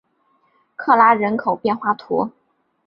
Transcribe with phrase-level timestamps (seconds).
[0.75, 2.31] 克拉雷人口变化图示